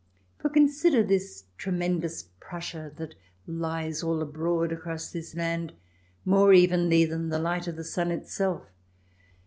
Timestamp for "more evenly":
6.25-7.05